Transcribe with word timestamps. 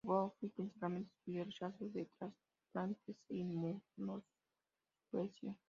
Woodruff 0.03 0.33
principalmente 0.55 1.11
estudió 1.19 1.43
rechazos 1.45 1.93
de 1.93 2.09
trasplantes 2.17 3.15
e 3.29 3.35
inmunosupresión. 3.35 5.55